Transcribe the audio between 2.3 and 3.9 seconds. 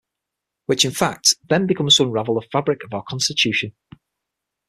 the fabric of our Constitution.